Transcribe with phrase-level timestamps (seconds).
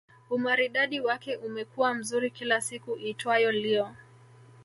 [0.29, 3.95] Umaridadi wake umekuwa mzuri kila siku iitwayo Leo